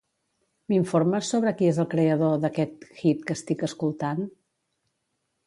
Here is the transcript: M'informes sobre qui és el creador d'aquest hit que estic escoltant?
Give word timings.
M'informes 0.71 1.29
sobre 1.33 1.53
qui 1.59 1.69
és 1.73 1.79
el 1.83 1.89
creador 1.91 2.33
d'aquest 2.47 2.89
hit 3.03 3.23
que 3.29 3.37
estic 3.41 3.63
escoltant? 3.71 4.27